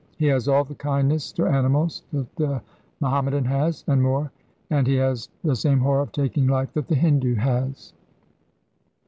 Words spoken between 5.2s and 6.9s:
the same horror of taking life that